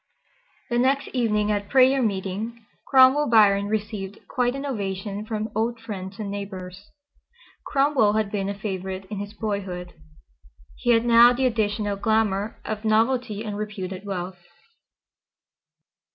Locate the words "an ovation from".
4.55-5.51